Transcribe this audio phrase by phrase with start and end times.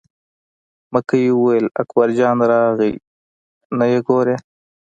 [0.93, 2.91] مکۍ وویل: اکبر جان راغلی
[3.77, 4.35] نه یې ګورې.